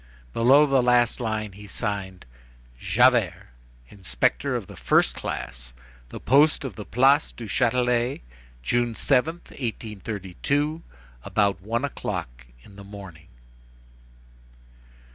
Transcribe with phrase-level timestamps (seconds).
[0.33, 2.25] Below the last line he signed:
[2.79, 3.35] "JAVERT,
[3.89, 5.73] "Inspector of the 1st class.
[6.09, 8.21] "The Post of the Place du Châtelet.
[8.63, 10.81] "June 7th, 1832,
[11.23, 13.27] about one o'clock in the morning."